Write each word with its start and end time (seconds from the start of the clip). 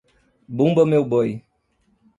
Bumba 0.47 0.83
meu 0.83 1.05
boi 1.05 1.31